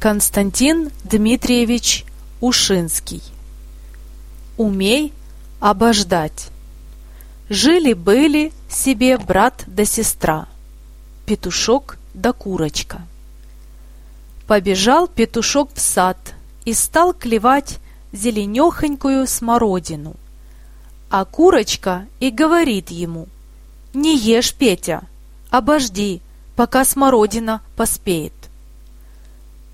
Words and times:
Константин 0.00 0.90
Дмитриевич 1.04 2.06
Ушинский 2.40 3.22
Умей 4.56 5.12
обождать. 5.60 6.48
Жили-были 7.50 8.54
себе 8.70 9.18
брат 9.18 9.62
да 9.66 9.84
сестра, 9.84 10.48
петушок 11.26 11.98
да 12.14 12.32
курочка. 12.32 13.02
Побежал 14.46 15.06
петушок 15.06 15.68
в 15.74 15.80
сад 15.80 16.16
и 16.64 16.72
стал 16.72 17.12
клевать 17.12 17.78
зеленехонькую 18.12 19.26
смородину. 19.26 20.14
А 21.10 21.26
курочка 21.26 22.06
и 22.20 22.30
говорит 22.30 22.90
ему, 22.90 23.28
«Не 23.92 24.16
ешь, 24.16 24.54
Петя, 24.54 25.02
обожди, 25.50 26.22
пока 26.56 26.86
смородина 26.86 27.60
поспеет». 27.76 28.39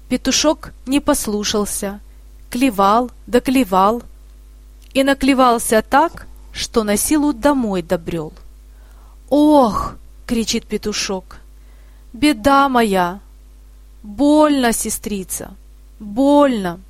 Петушок 0.09 0.73
не 0.86 1.00
послушался, 1.00 2.01
клевал 2.48 3.10
да 3.27 3.41
клевал, 3.41 4.02
и 4.95 5.02
наклевался 5.02 5.82
так, 5.82 6.27
что 6.52 6.84
на 6.84 6.96
силу 6.96 7.32
домой 7.32 7.82
добрел. 7.82 8.32
«Ох!»— 9.29 9.96
кричит 10.27 10.66
петушок. 10.66 11.38
«Беда 12.12 12.69
моя! 12.69 13.20
Больно, 14.02 14.73
сестрица, 14.73 15.55
больно!» 15.98 16.80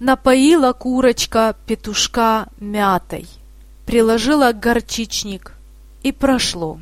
Напоила 0.00 0.72
курочка 0.72 1.56
петушка 1.66 2.48
мятой, 2.58 3.28
приложила 3.86 4.52
горчичник, 4.52 5.54
и 6.02 6.12
прошло. 6.12 6.78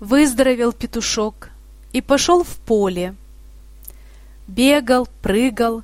Выздоровел 0.00 0.72
петушок 0.72 1.50
и 1.92 2.00
пошел 2.00 2.42
в 2.42 2.56
поле, 2.56 3.14
бегал, 4.46 5.08
прыгал, 5.22 5.82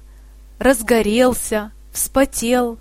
разгорелся, 0.59 1.73
вспотел 1.93 2.79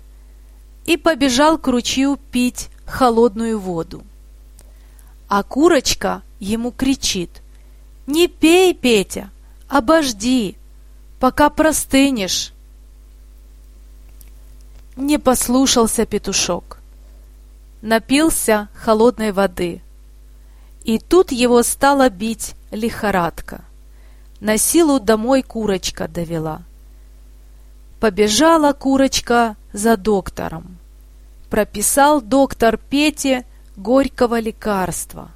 и 0.86 0.96
побежал 0.96 1.58
к 1.58 1.66
ручью 1.68 2.18
пить 2.30 2.68
холодную 2.86 3.58
воду. 3.58 4.02
А 5.28 5.42
курочка 5.42 6.22
ему 6.40 6.72
кричит, 6.72 7.42
«Не 8.06 8.26
пей, 8.28 8.74
Петя, 8.74 9.30
обожди, 9.68 10.56
пока 11.20 11.50
простынешь». 11.50 12.52
Не 14.96 15.18
послушался 15.18 16.04
петушок, 16.04 16.78
напился 17.80 18.68
холодной 18.74 19.32
воды, 19.32 19.80
и 20.84 20.98
тут 20.98 21.32
его 21.32 21.62
стала 21.62 22.10
бить 22.10 22.54
лихорадка. 22.70 23.64
На 24.42 24.58
силу 24.58 24.98
домой 24.98 25.42
курочка 25.42 26.08
довела. 26.08 26.62
Побежала 28.00 28.72
курочка 28.72 29.54
за 29.72 29.96
доктором. 29.96 30.78
Прописал 31.48 32.20
доктор 32.20 32.76
Пете 32.76 33.44
горького 33.76 34.40
лекарства. 34.40 35.30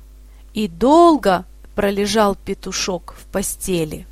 И 0.55 0.67
долго 0.67 1.45
пролежал 1.77 2.35
петушок 2.35 3.15
в 3.17 3.27
постели. 3.27 4.09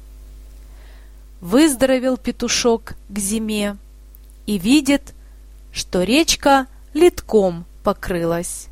Выздоровел 1.40 2.16
петушок 2.16 2.94
к 3.08 3.18
зиме 3.18 3.76
и 4.46 4.58
видит, 4.58 5.12
что 5.72 6.04
речка 6.04 6.68
литком 6.92 7.64
покрылась. 7.82 8.68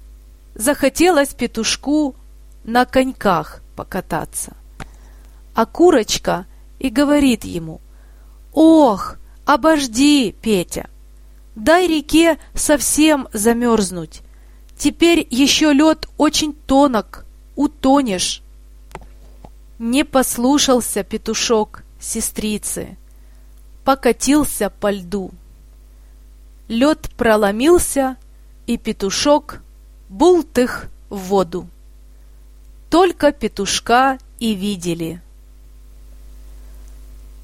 Захотелось 0.55 1.35
петушку 1.35 2.15
на 2.63 2.85
коньках 2.85 3.61
покататься 3.75 4.55
а 5.55 5.67
курочка 5.67 6.47
и 6.79 6.89
говорит 6.89 7.45
ему, 7.45 7.81
«Ох, 8.53 9.17
обожди, 9.45 10.35
Петя, 10.43 10.89
дай 11.55 11.87
реке 11.87 12.39
совсем 12.55 13.29
замерзнуть, 13.33 14.23
теперь 14.77 15.27
еще 15.31 15.73
лед 15.73 16.09
очень 16.17 16.55
тонок, 16.55 17.25
утонешь». 17.57 18.43
Не 19.79 20.05
послушался 20.05 21.03
петушок 21.03 21.83
сестрицы, 22.01 22.97
покатился 23.85 24.71
по 24.71 24.93
льду. 24.93 25.33
Лед 26.69 27.11
проломился, 27.17 28.17
и 28.69 28.79
петушок 28.79 29.61
бултых 30.09 30.87
в 31.11 31.17
воду. 31.17 31.69
Только 32.91 33.33
петушка 33.33 34.19
и 34.39 34.55
видели– 34.55 35.21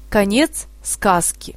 Конец 0.09 0.67
сказки. 0.81 1.55